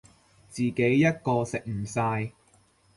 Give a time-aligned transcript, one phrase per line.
[0.49, 2.31] 自己一個食唔晒